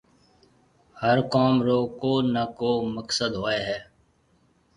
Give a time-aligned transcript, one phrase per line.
[1.01, 3.79] هر ڪوم رو ڪو نا ڪو مقسد هوئي هيَ۔